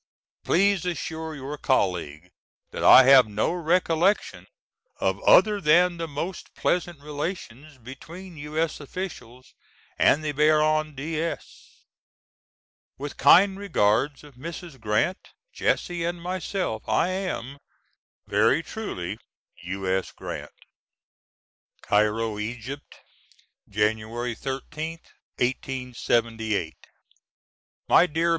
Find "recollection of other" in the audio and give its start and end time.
3.53-5.61